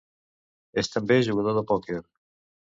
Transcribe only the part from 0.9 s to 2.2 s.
també jugador de pòquer.